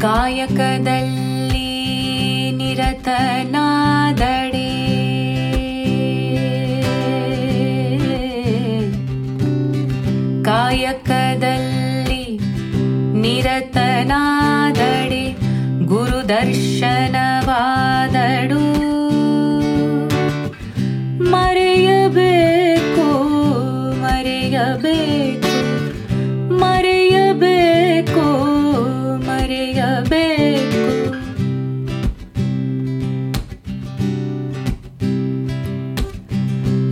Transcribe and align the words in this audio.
ಕಾಯಕದಲ್ಲಿ 0.00 1.80
ನಿರತನಾದಡೆ. 2.50 4.72
ಕಾಯಕದಲ್ಲಿ 10.42 12.40
ನಿರತನಾದಡೆ. 13.12 15.36
ಗುರುದರ್ಶನವಾದಡು 15.84 17.29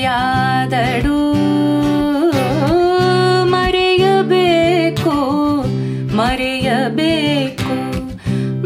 ಮರೆಯಬೇಕು 3.45 5.15
ಮರೆಯಬೇಕು 6.17 7.75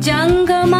ಜಂಗಮ 0.00 0.74